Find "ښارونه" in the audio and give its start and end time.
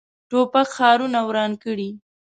0.75-1.19